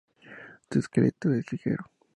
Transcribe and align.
Su 0.71 0.79
esqueleto 0.79 1.31
es 1.31 1.51
ligero. 1.51 1.85